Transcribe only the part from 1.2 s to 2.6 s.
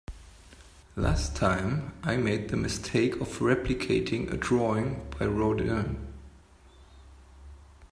time, I made the